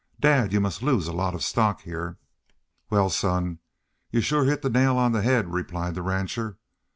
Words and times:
Dad, 0.19 0.51
you 0.51 0.59
must 0.59 0.81
lose 0.81 1.07
a 1.07 1.13
lot 1.13 1.35
of 1.35 1.43
stock 1.43 1.81
here." 1.81 2.17
"Wal, 2.89 3.11
son, 3.11 3.59
you 4.09 4.19
shore 4.19 4.45
hit 4.45 4.63
the 4.63 4.69
nail 4.71 4.97
on 4.97 5.11
the 5.11 5.21
haid," 5.21 5.49
replied 5.49 5.93
the 5.93 6.01
rancher. 6.01 6.57